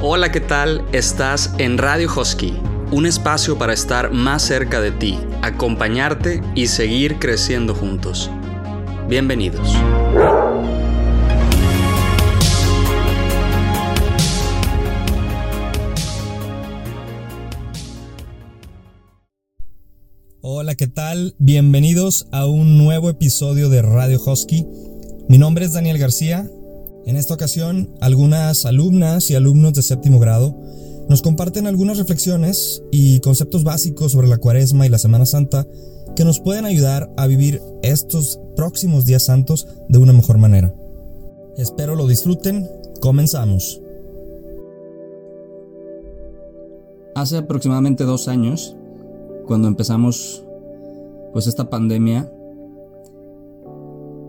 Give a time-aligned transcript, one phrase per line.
[0.00, 0.84] Hola, ¿qué tal?
[0.92, 2.56] Estás en Radio Husky,
[2.92, 8.30] un espacio para estar más cerca de ti, acompañarte y seguir creciendo juntos.
[9.08, 9.76] Bienvenidos.
[21.38, 24.66] Bienvenidos a un nuevo episodio de Radio Husky.
[25.28, 26.50] Mi nombre es Daniel García
[27.06, 30.54] en esta ocasión, algunas alumnas y alumnos de séptimo grado
[31.08, 35.66] nos comparten algunas reflexiones y conceptos básicos sobre la cuaresma y la Semana Santa
[36.14, 40.74] que nos pueden ayudar a vivir estos próximos días santos de una mejor manera.
[41.56, 42.68] Espero lo disfruten.
[43.00, 43.80] Comenzamos.
[47.14, 48.76] Hace aproximadamente dos años,
[49.46, 50.44] cuando empezamos
[51.32, 52.32] pues esta pandemia,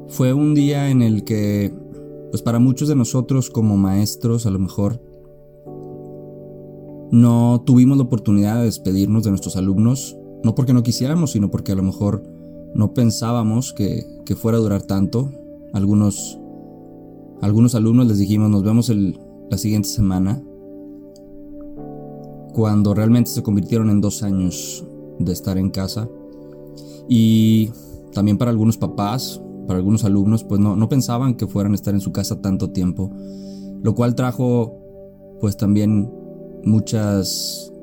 [0.08, 1.74] fue un día en el que
[2.32, 5.02] pues para muchos de nosotros como maestros a lo mejor
[7.12, 11.72] no tuvimos la oportunidad de despedirnos de nuestros alumnos, no porque no quisiéramos, sino porque
[11.72, 12.24] a lo mejor
[12.76, 15.32] no pensábamos que, fuera a durar tanto.
[15.74, 16.40] Algunos,
[17.42, 20.44] algunos alumnos les dijimos nos vemos la siguiente semana,
[22.54, 24.86] cuando realmente se convirtieron en dos años
[25.18, 26.08] de estar en casa.
[27.10, 27.72] Y
[28.14, 31.94] también para algunos papás, para algunos alumnos, pues no, no pensaban que fueran a estar
[31.94, 33.12] en su casa tanto tiempo,
[33.82, 34.78] lo cual trajo
[35.42, 36.12] pues también
[36.64, 37.74] muchas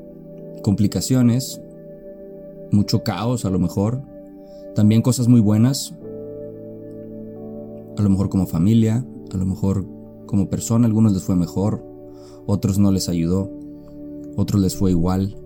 [0.62, 1.60] complicaciones,
[2.70, 4.02] mucho caos a lo mejor,
[4.74, 5.94] también cosas muy buenas,
[7.96, 9.86] a lo mejor como familia, a lo mejor
[10.26, 11.84] como persona, algunos les fue mejor,
[12.46, 13.50] otros no les ayudó,
[14.36, 15.36] otros les fue igual,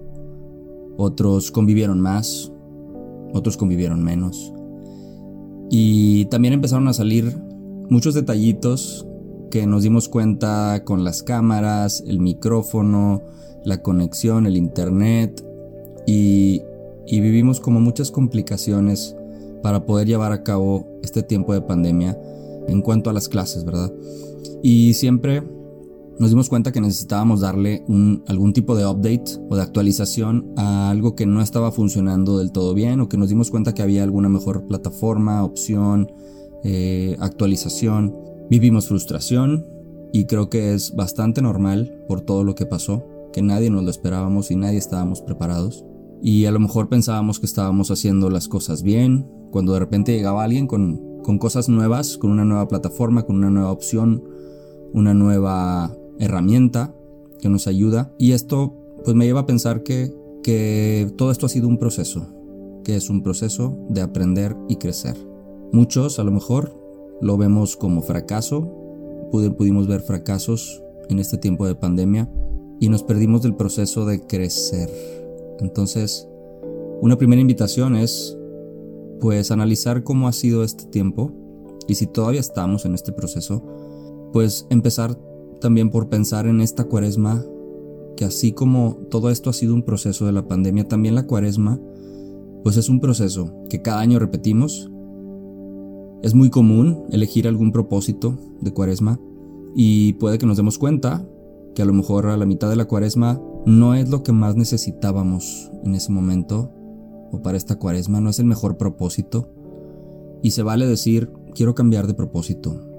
[0.96, 2.52] otros convivieron más,
[3.32, 4.52] otros convivieron menos.
[5.70, 7.36] Y también empezaron a salir
[7.88, 9.06] muchos detallitos
[9.50, 13.22] que nos dimos cuenta con las cámaras, el micrófono,
[13.64, 15.44] la conexión, el internet
[16.06, 16.62] y,
[17.10, 19.16] vivimos como muchas complicaciones
[19.62, 22.16] para poder llevar a cabo este tiempo de pandemia
[22.68, 23.92] en cuanto a las clases, ¿verdad?
[24.62, 25.42] Y siempre
[26.20, 30.90] nos dimos cuenta que necesitábamos darle un, algún tipo de update o de actualización a
[30.90, 34.02] algo que no estaba funcionando del todo bien o que nos dimos cuenta que había
[34.02, 36.12] alguna mejor plataforma, opción,
[36.62, 38.14] eh, actualización.
[38.50, 39.64] Vivimos frustración
[40.12, 43.02] y creo que es bastante normal por todo lo que pasó,
[43.32, 45.86] que nadie nos lo esperábamos y nadie estábamos preparados.
[46.20, 50.44] Y a lo mejor pensábamos que estábamos haciendo las cosas bien, cuando de repente llegaba
[50.44, 54.22] alguien con, con cosas nuevas, con una nueva plataforma, con una nueva opción,
[54.92, 56.94] una nueva herramienta
[57.40, 61.48] que nos ayuda y esto pues me lleva a pensar que, que todo esto ha
[61.48, 62.26] sido un proceso,
[62.84, 65.16] que es un proceso de aprender y crecer.
[65.72, 66.78] Muchos a lo mejor
[67.20, 68.68] lo vemos como fracaso,
[69.30, 72.30] pudimos ver fracasos en este tiempo de pandemia
[72.78, 74.90] y nos perdimos del proceso de crecer.
[75.60, 76.28] Entonces,
[77.00, 78.36] una primera invitación es
[79.20, 81.32] pues analizar cómo ha sido este tiempo
[81.86, 83.62] y si todavía estamos en este proceso,
[84.32, 85.18] pues empezar
[85.60, 87.44] también por pensar en esta cuaresma,
[88.16, 91.80] que así como todo esto ha sido un proceso de la pandemia, también la cuaresma,
[92.62, 94.90] pues es un proceso que cada año repetimos.
[96.22, 99.18] Es muy común elegir algún propósito de cuaresma
[99.74, 101.26] y puede que nos demos cuenta
[101.74, 104.56] que a lo mejor a la mitad de la cuaresma no es lo que más
[104.56, 106.72] necesitábamos en ese momento
[107.32, 109.48] o para esta cuaresma, no es el mejor propósito.
[110.42, 112.89] Y se vale decir, quiero cambiar de propósito,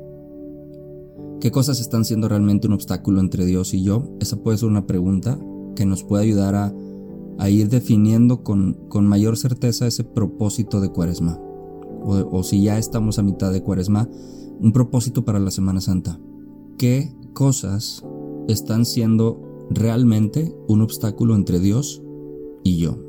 [1.41, 4.03] ¿Qué cosas están siendo realmente un obstáculo entre Dios y yo?
[4.19, 5.40] Esa puede ser una pregunta
[5.75, 11.40] que nos puede ayudar a, ir definiendo con, mayor certeza ese propósito de cuaresma.
[12.03, 14.07] O, o si ya estamos a mitad de cuaresma,
[14.59, 16.19] un propósito para la Semana Santa.
[16.78, 18.06] ¿Qué cosas
[18.47, 19.41] están siendo
[19.72, 22.03] realmente un obstáculo entre Dios
[22.63, 23.00] y yo?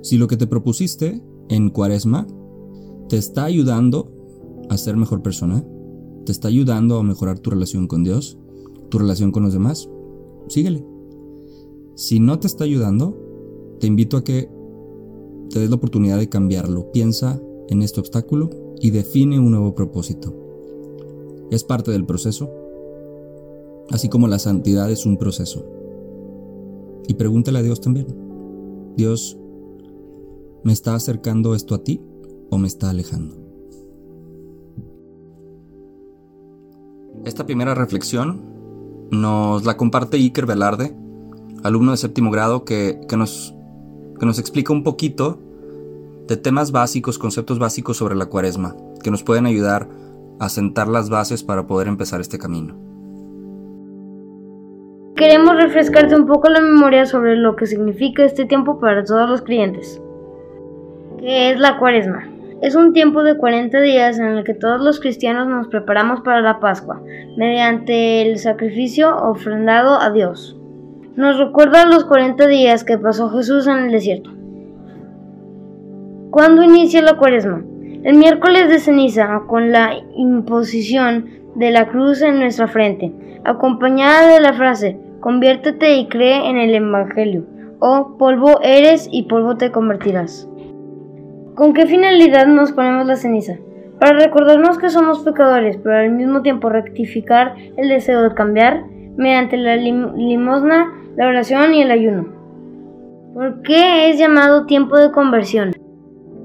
[0.00, 2.26] Si lo que te propusiste en cuaresma
[3.10, 4.10] te está ayudando
[4.70, 5.62] a ser mejor persona,
[6.26, 8.36] te está ayudando a mejorar tu relación con Dios,
[8.90, 9.88] tu relación con los demás,
[10.48, 10.84] síguele.
[11.94, 13.16] Si no te está ayudando,
[13.80, 14.50] te invito a que
[15.48, 16.90] te des la oportunidad de cambiarlo.
[16.92, 18.50] Piensa en este obstáculo
[18.80, 20.34] y define un nuevo propósito.
[21.50, 22.50] Es parte del proceso,
[23.90, 25.64] así como la santidad es un proceso.
[27.08, 28.06] Y pregúntale a Dios también.
[28.96, 29.38] Dios,
[30.64, 32.00] ¿me está acercando esto a ti
[32.50, 33.45] o me está alejando?
[37.24, 38.40] Esta primera reflexión
[39.10, 40.94] nos la comparte Iker Velarde,
[41.62, 43.54] alumno de séptimo grado, que, nos,
[44.20, 45.38] nos explica un poquito
[46.26, 49.88] de temas básicos, conceptos básicos sobre la cuaresma, que nos pueden ayudar
[50.38, 52.76] a sentar las bases para poder empezar este camino.
[55.16, 59.40] Queremos refrescarte un poco la memoria sobre lo que significa este tiempo para todos los
[59.40, 60.00] clientes.
[61.18, 62.35] ¿Qué es la cuaresma?
[62.62, 66.40] Es un tiempo de 40 días en el que todos los cristianos nos preparamos para
[66.40, 67.02] la Pascua,
[67.36, 70.58] mediante el sacrificio ofrendado a Dios.
[71.16, 74.30] Nos recuerda los 40 días que pasó Jesús en el desierto.
[76.30, 77.62] ¿Cuándo inicia la cuaresma?
[78.04, 83.12] El miércoles de ceniza, con la imposición de la cruz en nuestra frente,
[83.44, 87.44] acompañada de la frase, conviértete y cree en el Evangelio,
[87.80, 90.48] o polvo eres y polvo te convertirás.
[91.56, 93.54] ¿Con qué finalidad nos ponemos la ceniza?
[93.98, 98.84] Para recordarnos que somos pecadores, pero al mismo tiempo rectificar el deseo de cambiar
[99.16, 102.26] mediante la limosna, la oración y el ayuno.
[103.32, 105.72] ¿Por qué es llamado tiempo de conversión?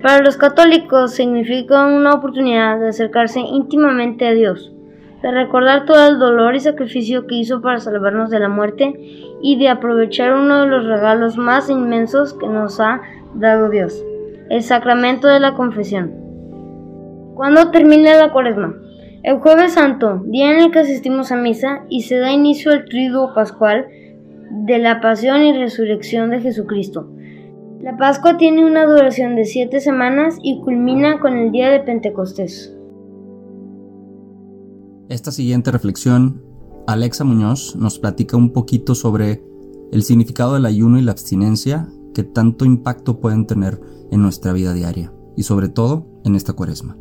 [0.01, 4.73] Para los católicos significa una oportunidad de acercarse íntimamente a Dios,
[5.21, 8.93] de recordar todo el dolor y sacrificio que hizo para salvarnos de la muerte
[9.41, 13.01] y de aprovechar uno de los regalos más inmensos que nos ha
[13.35, 14.05] dado Dios
[14.51, 16.11] el sacramento de la confesión.
[17.35, 18.75] ¿Cuándo termina la cuaresma?
[19.23, 22.83] El jueves santo, día en el que asistimos a misa y se da inicio al
[22.83, 23.87] triduo pascual
[24.65, 27.09] de la pasión y resurrección de Jesucristo.
[27.79, 32.75] La Pascua tiene una duración de siete semanas y culmina con el día de Pentecostés.
[35.07, 36.43] Esta siguiente reflexión,
[36.87, 39.41] Alexa Muñoz nos platica un poquito sobre
[39.93, 43.79] el significado del ayuno y la abstinencia que tanto impacto pueden tener
[44.11, 46.97] en nuestra vida diaria y sobre todo en esta cuaresma.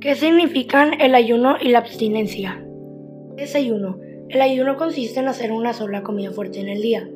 [0.00, 2.64] ¿Qué significan el ayuno y la abstinencia?
[3.36, 3.98] ¿Qué es ayuno?
[4.28, 7.08] El ayuno consiste en hacer una sola comida fuerte en el día,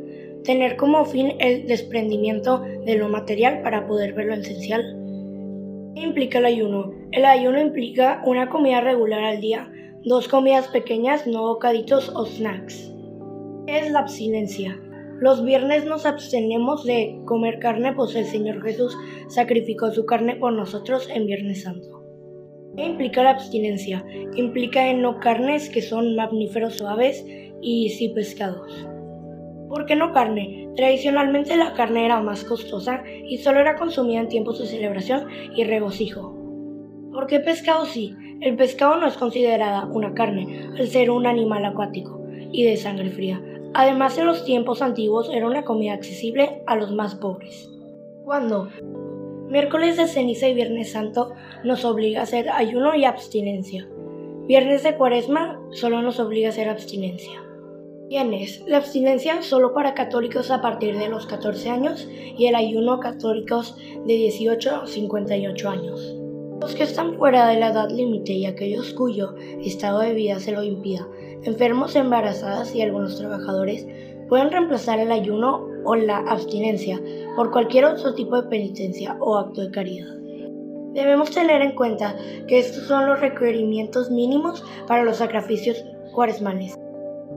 [0.44, 4.96] tener como fin el desprendimiento de lo material para poder ver lo esencial.
[5.94, 6.92] ¿Qué implica el ayuno?
[7.12, 9.70] El ayuno implica una comida regular al día,
[10.04, 12.92] dos comidas pequeñas, no bocaditos o snacks.
[13.66, 14.80] ¿Qué es la abstinencia?
[15.20, 18.96] Los viernes nos abstenemos de comer carne, pues el Señor Jesús
[19.28, 22.02] sacrificó su carne por nosotros en Viernes Santo.
[22.74, 24.02] ¿Qué implica la abstinencia?
[24.34, 27.22] Implica en no carnes que son mamíferos suaves
[27.60, 28.88] y sí pescados.
[29.68, 30.70] ¿Por qué no carne?
[30.74, 35.64] Tradicionalmente la carne era más costosa y solo era consumida en tiempos de celebración y
[35.64, 36.34] regocijo.
[37.12, 38.14] ¿Por qué pescado sí?
[38.40, 43.10] El pescado no es considerada una carne, al ser un animal acuático y de sangre
[43.10, 47.70] fría, Además, en los tiempos antiguos era una comida accesible a los más pobres.
[48.24, 48.68] Cuando
[49.48, 51.32] miércoles de ceniza y viernes santo
[51.62, 53.88] nos obliga a hacer ayuno y abstinencia.
[54.46, 57.40] Viernes de cuaresma solo nos obliga a hacer abstinencia.
[58.08, 62.98] Tienes la abstinencia solo para católicos a partir de los 14 años y el ayuno
[62.98, 66.16] católicos de 18 a 58 años.
[66.60, 70.50] Los que están fuera de la edad límite y aquellos cuyo estado de vida se
[70.50, 71.06] lo impida
[71.44, 73.86] enfermos, embarazadas y algunos trabajadores
[74.28, 77.00] pueden reemplazar el ayuno o la abstinencia
[77.36, 80.14] por cualquier otro tipo de penitencia o acto de caridad.
[80.94, 82.16] Debemos tener en cuenta
[82.48, 86.76] que estos son los requerimientos mínimos para los sacrificios cuaresmales.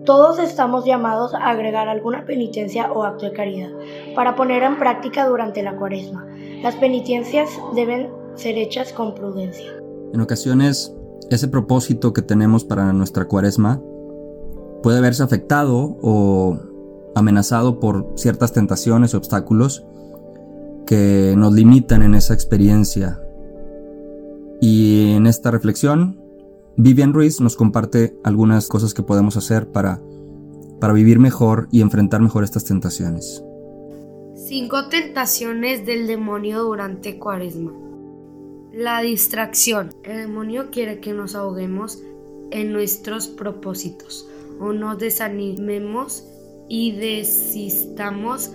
[0.05, 3.69] Todos estamos llamados a agregar alguna penitencia o acto de caridad
[4.15, 6.27] para poner en práctica durante la cuaresma.
[6.61, 9.71] Las penitencias deben ser hechas con prudencia.
[10.13, 10.95] En ocasiones,
[11.29, 13.81] ese propósito que tenemos para nuestra cuaresma
[14.83, 16.59] puede verse afectado o
[17.15, 19.83] amenazado por ciertas tentaciones y obstáculos
[20.85, 23.19] que nos limitan en esa experiencia.
[24.61, 26.19] Y en esta reflexión,
[26.75, 30.01] Vivian Ruiz nos comparte algunas cosas que podemos hacer para,
[30.79, 33.43] para vivir mejor y enfrentar mejor estas tentaciones.
[34.35, 37.71] Cinco tentaciones del demonio durante Cuaresma.
[38.73, 39.91] La distracción.
[40.03, 42.01] El demonio quiere que nos ahoguemos
[42.51, 44.27] en nuestros propósitos
[44.63, 46.23] o nos desanimemos
[46.69, 48.51] y desistamos.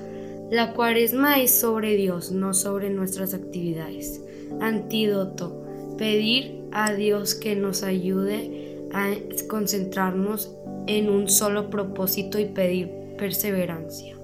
[0.50, 4.23] La cuaresma es sobre Dios, no sobre nuestras actividades.
[4.61, 5.65] Antídoto.
[5.99, 9.12] Pedir a Dios que nos ayude a
[9.49, 14.17] concentrarnos en un solo propósito y pedir perseverancia.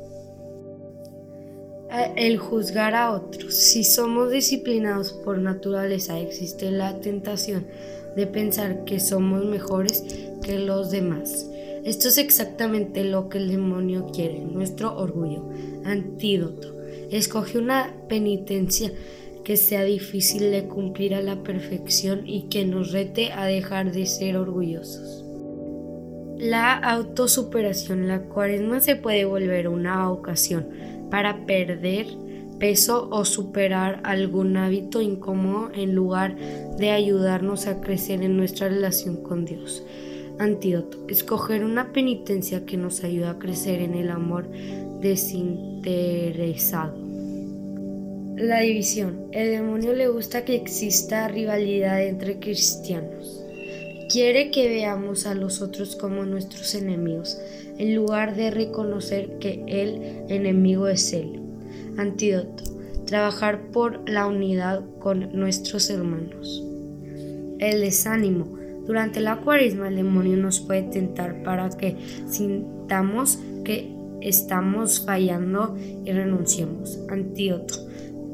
[2.16, 3.54] El juzgar a otros.
[3.54, 7.66] Si somos disciplinados por naturaleza, existe la tentación
[8.16, 10.04] de pensar que somos mejores
[10.42, 11.50] que los demás.
[11.84, 15.50] Esto es exactamente lo que el demonio quiere, nuestro orgullo.
[15.84, 16.74] Antídoto.
[17.10, 18.90] Escoge una penitencia
[19.44, 24.06] que sea difícil de cumplir a la perfección y que nos rete a dejar de
[24.06, 25.26] ser orgullosos.
[26.38, 28.08] La autosuperación.
[28.08, 30.66] La cuaresma se puede volver una ocasión
[31.10, 32.06] para perder
[32.58, 36.36] peso o superar algún hábito incómodo en lugar
[36.78, 39.84] de ayudarnos a crecer en nuestra relación con Dios.
[40.38, 40.98] Antídoto.
[41.08, 44.48] Escoger una penitencia que nos ayude a crecer en el amor
[45.00, 46.96] desinteresado.
[48.36, 49.28] La división.
[49.30, 53.44] El demonio le gusta que exista rivalidad entre cristianos.
[54.10, 57.38] Quiere que veamos a los otros como nuestros enemigos,
[57.78, 61.40] en lugar de reconocer que el enemigo es Él.
[61.96, 62.64] Antídoto.
[63.06, 66.64] Trabajar por la unidad con nuestros hermanos.
[67.60, 68.63] El desánimo.
[68.86, 71.96] Durante la cuaresma el demonio nos puede tentar para que
[72.28, 76.98] sintamos que estamos fallando y renunciemos.
[77.08, 77.74] Antídoto.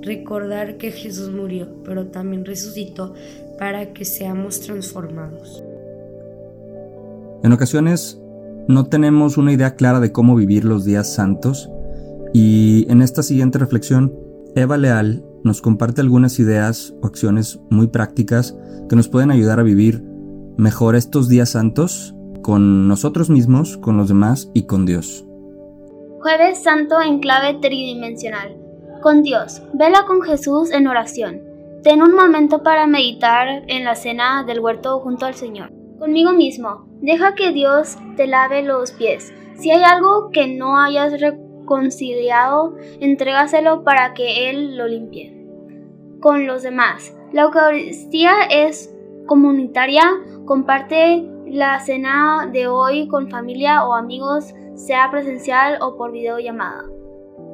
[0.03, 3.15] Recordar que Jesús murió, pero también resucitó
[3.59, 5.63] para que seamos transformados.
[7.43, 8.19] En ocasiones
[8.67, 11.71] no tenemos una idea clara de cómo vivir los días santos
[12.33, 14.15] y en esta siguiente reflexión,
[14.55, 18.57] Eva Leal nos comparte algunas ideas o acciones muy prácticas
[18.89, 20.05] que nos pueden ayudar a vivir
[20.57, 25.25] mejor estos días santos con nosotros mismos, con los demás y con Dios.
[26.21, 28.57] Jueves Santo en clave tridimensional.
[29.03, 29.63] Con Dios.
[29.73, 31.41] Vela con Jesús en oración.
[31.83, 35.73] Ten un momento para meditar en la cena del huerto junto al Señor.
[35.99, 36.87] Conmigo mismo.
[37.01, 39.33] Deja que Dios te lave los pies.
[39.59, 45.47] Si hay algo que no hayas reconciliado, entrégaselo para que Él lo limpie.
[46.21, 47.15] Con los demás.
[47.33, 48.95] La Eucaristía es
[49.27, 50.03] comunitaria.
[50.45, 56.85] Comparte la cena de hoy con familia o amigos, sea presencial o por videollamada.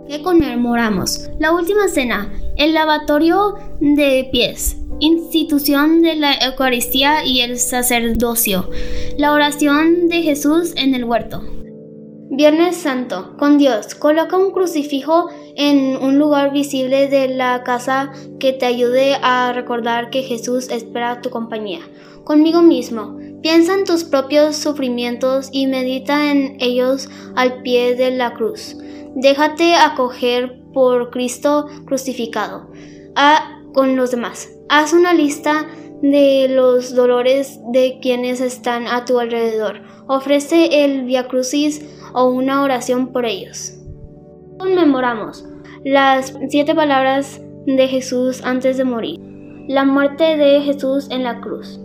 [0.08, 1.28] ¿Qué conmemoramos?
[1.40, 8.70] La última cena, el lavatorio de pies, institución de la Eucaristía y el sacerdocio,
[9.18, 11.42] la oración de Jesús en el huerto.
[12.28, 18.52] Viernes Santo, con Dios, coloca un crucifijo en un lugar visible de la casa que
[18.52, 21.80] te ayude a recordar que Jesús espera tu compañía.
[22.24, 28.34] Conmigo mismo, piensa en tus propios sufrimientos y medita en ellos al pie de la
[28.34, 28.76] cruz.
[29.14, 32.70] Déjate acoger por Cristo crucificado.
[33.14, 34.50] A, con los demás.
[34.68, 35.66] Haz una lista
[36.02, 39.80] de los dolores de quienes están a tu alrededor.
[40.06, 41.84] Ofrece el Via Crucis
[42.14, 43.78] o una oración por ellos.
[44.58, 45.44] Conmemoramos
[45.84, 49.20] las siete palabras de Jesús antes de morir.
[49.68, 51.80] La muerte de Jesús en la cruz.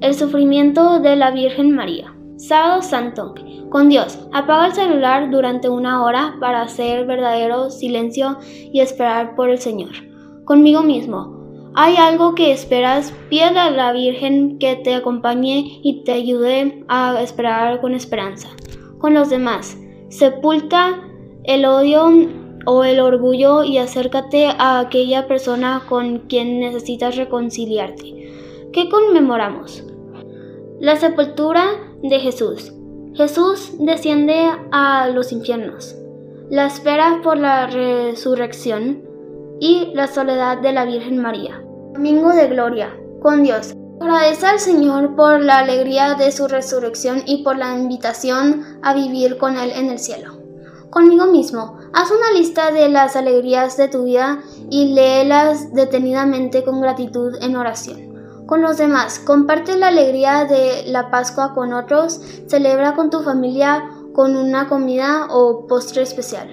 [0.00, 2.14] El sufrimiento de la Virgen María.
[2.36, 3.34] Sábado Santo.
[3.70, 4.18] Con Dios.
[4.32, 8.38] Apaga el celular durante una hora para hacer verdadero silencio
[8.72, 9.92] y esperar por el Señor.
[10.44, 11.41] Conmigo mismo.
[11.74, 13.14] ¿Hay algo que esperas?
[13.30, 18.48] Pide a la Virgen que te acompañe y te ayude a esperar con esperanza.
[18.98, 19.78] Con los demás.
[20.10, 21.00] Sepulta
[21.44, 22.10] el odio
[22.66, 28.30] o el orgullo y acércate a aquella persona con quien necesitas reconciliarte.
[28.70, 29.82] ¿Qué conmemoramos?
[30.78, 31.64] La sepultura
[32.02, 32.70] de Jesús.
[33.14, 35.96] Jesús desciende a los infiernos.
[36.50, 39.11] La espera por la resurrección
[39.62, 41.62] y la soledad de la Virgen María.
[41.92, 43.76] Domingo de Gloria, con Dios.
[44.00, 49.38] Agradece al Señor por la alegría de su resurrección y por la invitación a vivir
[49.38, 50.32] con Él en el cielo.
[50.90, 56.80] Conmigo mismo, haz una lista de las alegrías de tu vida y léelas detenidamente con
[56.80, 58.44] gratitud en oración.
[58.46, 63.84] Con los demás, comparte la alegría de la Pascua con otros, celebra con tu familia
[64.12, 66.48] con una comida o postre especial.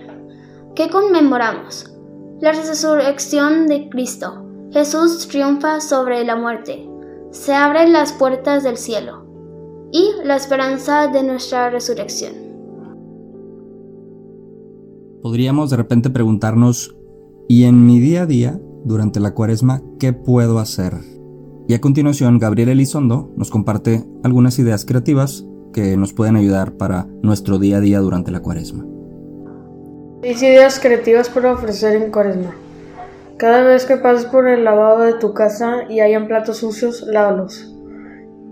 [0.75, 1.96] ¿Qué conmemoramos?
[2.41, 4.46] La resurrección de Cristo.
[4.72, 6.89] Jesús triunfa sobre la muerte.
[7.31, 9.25] Se abren las puertas del cielo.
[9.91, 12.31] Y la esperanza de nuestra resurrección.
[15.22, 16.96] Podríamos de repente preguntarnos,
[17.50, 20.93] ¿y en mi día a día, durante la cuaresma, qué puedo hacer?
[21.67, 27.05] Y a continuación, Gabriel Elizondo nos comparte algunas ideas creativas que nos pueden ayudar para
[27.22, 28.86] nuestro día a día durante la cuaresma.
[30.21, 32.55] Seis ideas creativas para ofrecer en cuaresma.
[33.38, 37.73] Cada vez que pases por el lavado de tu casa y hayan platos sucios, lávalos.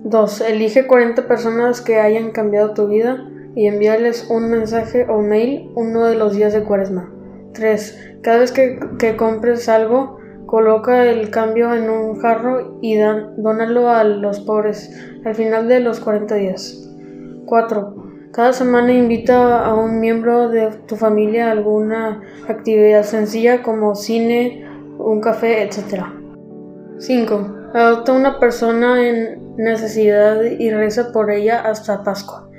[0.03, 0.41] 2.
[0.41, 6.05] Elige 40 personas que hayan cambiado tu vida y envíales un mensaje o mail uno
[6.05, 7.12] de los días de cuaresma.
[7.53, 8.19] 3.
[8.21, 13.89] Cada vez que, que compres algo, Coloca el cambio en un jarro y dan, dónalo
[13.89, 16.89] a los pobres al final de los 40 días.
[17.45, 18.07] 4.
[18.31, 24.65] Cada semana invita a un miembro de tu familia a alguna actividad sencilla como cine,
[25.00, 26.03] un café, etc.
[27.00, 27.55] 5.
[27.74, 32.50] Adopta una persona en necesidad y reza por ella hasta Pascua.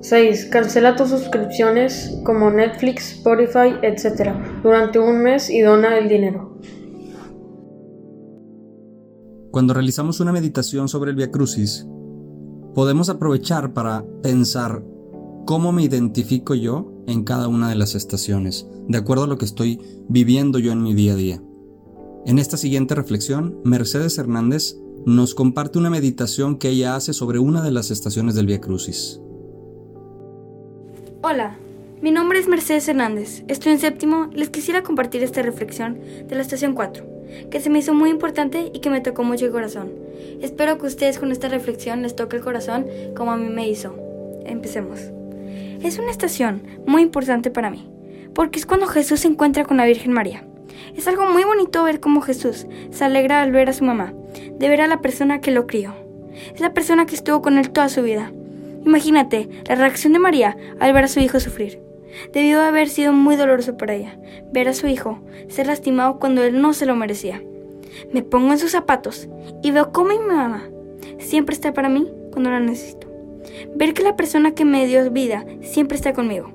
[0.00, 0.46] 6.
[0.46, 4.32] Cancela tus suscripciones como Netflix, Spotify, etc.
[4.62, 6.56] durante un mes y dona el dinero.
[9.50, 11.86] Cuando realizamos una meditación sobre el Via Crucis,
[12.74, 14.82] podemos aprovechar para pensar
[15.46, 19.44] cómo me identifico yo en cada una de las estaciones, de acuerdo a lo que
[19.44, 21.42] estoy viviendo yo en mi día a día.
[22.26, 27.62] En esta siguiente reflexión, Mercedes Hernández nos comparte una meditación que ella hace sobre una
[27.62, 29.20] de las estaciones del Via Crucis.
[31.22, 31.56] Hola,
[32.02, 35.98] mi nombre es Mercedes Hernández, estoy en séptimo les quisiera compartir esta reflexión
[36.28, 37.18] de la estación 4
[37.50, 39.90] que se me hizo muy importante y que me tocó mucho el corazón.
[40.42, 43.94] Espero que ustedes con esta reflexión les toque el corazón como a mí me hizo.
[44.44, 45.00] Empecemos.
[45.82, 47.88] Es una estación muy importante para mí,
[48.34, 50.44] porque es cuando Jesús se encuentra con la Virgen María.
[50.96, 54.12] Es algo muy bonito ver cómo Jesús se alegra al ver a su mamá,
[54.58, 55.94] de ver a la persona que lo crió.
[56.54, 58.32] Es la persona que estuvo con él toda su vida.
[58.84, 61.80] Imagínate la reacción de María al ver a su hijo sufrir.
[62.32, 64.18] Debió haber sido muy doloroso para ella
[64.52, 67.42] ver a su hijo ser lastimado cuando él no se lo merecía.
[68.12, 69.28] Me pongo en sus zapatos
[69.62, 70.68] y veo cómo mi mamá
[71.18, 73.06] siempre está para mí cuando la necesito.
[73.76, 76.50] Ver que la persona que me dio vida siempre está conmigo.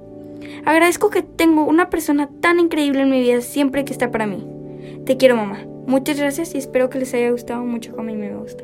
[0.65, 4.47] Agradezco que tengo una persona tan increíble en mi vida siempre que está para mí.
[5.05, 5.65] Te quiero mamá.
[5.85, 8.63] Muchas gracias y espero que les haya gustado mucho como me gustó.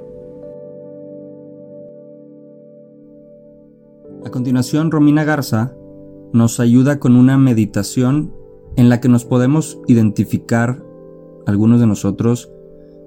[4.26, 5.74] A continuación, Romina Garza
[6.34, 8.34] nos ayuda con una meditación
[8.76, 10.82] en la que nos podemos identificar,
[11.46, 12.52] algunos de nosotros,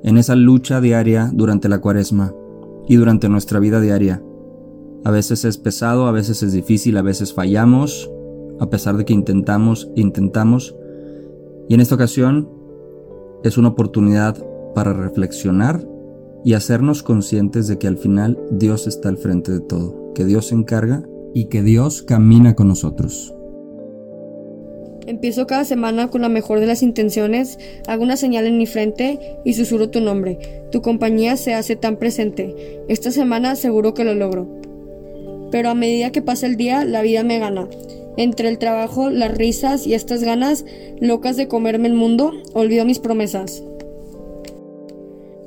[0.02, 2.34] en esa lucha diaria durante la cuaresma
[2.88, 4.22] y durante nuestra vida diaria.
[5.04, 8.10] A veces es pesado, a veces es difícil, a veces fallamos,
[8.60, 10.76] a pesar de que intentamos, intentamos.
[11.68, 12.48] Y en esta ocasión
[13.42, 14.44] es una oportunidad
[14.74, 15.86] para reflexionar
[16.44, 20.48] y hacernos conscientes de que al final Dios está al frente de todo, que Dios
[20.48, 21.04] se encarga
[21.34, 23.34] y que Dios camina con nosotros.
[25.06, 29.18] Empiezo cada semana con la mejor de las intenciones, hago una señal en mi frente
[29.44, 30.38] y susurro tu nombre.
[30.70, 32.54] Tu compañía se hace tan presente.
[32.88, 34.46] Esta semana seguro que lo logro.
[35.50, 37.68] Pero a medida que pasa el día, la vida me gana.
[38.16, 40.64] Entre el trabajo, las risas y estas ganas
[41.00, 43.64] locas de comerme el mundo, olvido mis promesas.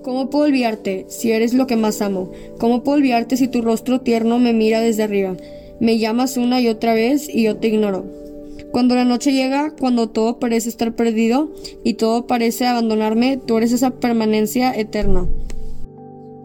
[0.02, 2.30] ¿Cómo puedo olvidarte si eres lo que más amo?
[2.60, 5.36] ¿Cómo puedo olvidarte si tu rostro tierno me mira desde arriba?
[5.80, 8.25] Me llamas una y otra vez y yo te ignoro.
[8.76, 11.50] Cuando la noche llega, cuando todo parece estar perdido
[11.86, 15.30] y todo parece abandonarme, tú eres esa permanencia eterna.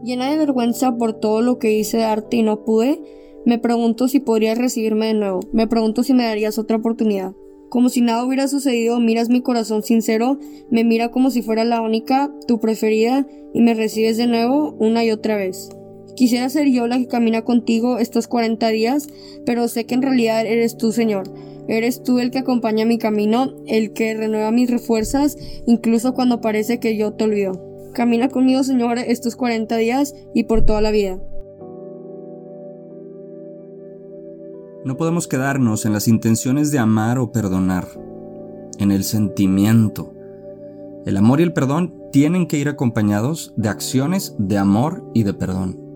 [0.04, 3.00] Llena de vergüenza por todo lo que hice de arte y no pude,
[3.44, 7.32] me pregunto si podrías recibirme de nuevo, me pregunto si me darías otra oportunidad.
[7.68, 10.38] Como si nada hubiera sucedido, miras mi corazón sincero,
[10.70, 15.04] me mira como si fuera la única, tu preferida, y me recibes de nuevo una
[15.04, 15.70] y otra vez.
[16.14, 19.08] Quisiera ser yo la que camina contigo estos 40 días,
[19.44, 21.24] pero sé que en realidad eres tú, Señor.
[21.70, 26.80] Eres tú el que acompaña mi camino, el que renueva mis refuerzas, incluso cuando parece
[26.80, 27.52] que yo te olvido.
[27.94, 31.20] Camina conmigo, Señor, estos 40 días y por toda la vida.
[34.84, 37.86] No podemos quedarnos en las intenciones de amar o perdonar,
[38.78, 40.12] en el sentimiento.
[41.06, 45.34] El amor y el perdón tienen que ir acompañados de acciones de amor y de
[45.34, 45.90] perdón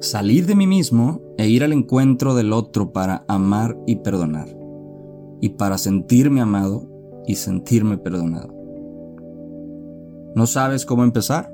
[0.00, 4.48] salir de mí mismo e ir al encuentro del otro para amar y perdonar,
[5.40, 6.88] y para sentirme amado
[7.26, 8.54] y sentirme perdonado.
[10.34, 11.52] ¿No sabes cómo empezar?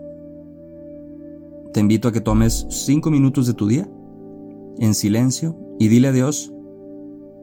[1.73, 3.89] Te invito a que tomes cinco minutos de tu día
[4.79, 6.53] en silencio y dile a Dios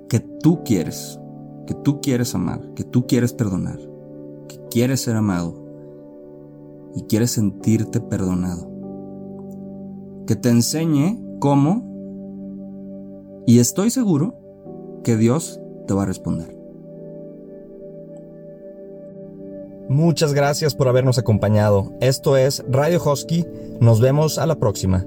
[0.09, 1.19] que tú quieres,
[1.67, 3.79] que tú quieres amar, que tú quieres perdonar,
[4.47, 5.55] que quieres ser amado
[6.95, 8.71] y quieres sentirte perdonado
[10.31, 11.83] que te enseñe cómo
[13.45, 14.35] y estoy seguro
[15.03, 16.61] que Dios te va a responder.
[19.89, 21.91] Muchas gracias por habernos acompañado.
[21.99, 23.45] Esto es Radio Hosky.
[23.81, 25.05] Nos vemos a la próxima.